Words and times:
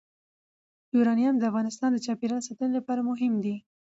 یورانیم 0.95 1.35
د 1.37 1.43
افغانستان 1.51 1.89
د 1.93 1.97
چاپیریال 2.05 2.41
ساتنې 2.47 2.71
لپاره 2.77 3.01
مهم 3.09 3.33
دي. 3.43 3.55